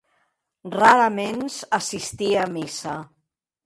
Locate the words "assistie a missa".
1.81-3.01